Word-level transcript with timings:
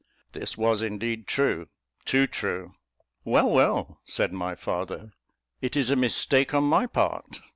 (This 0.31 0.57
was, 0.57 0.81
indeed, 0.81 1.27
true, 1.27 1.67
too 2.05 2.25
true.) 2.25 2.73
"Well, 3.23 3.51
well," 3.51 4.01
said 4.03 4.33
my 4.33 4.55
father, 4.55 5.13
"it 5.61 5.77
is 5.77 5.91
a 5.91 5.95
mistake 5.95 6.55
on 6.55 6.63
my 6.63 6.87
part." 6.87 7.39